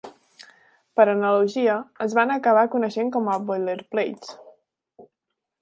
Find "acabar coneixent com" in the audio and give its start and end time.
2.37-3.31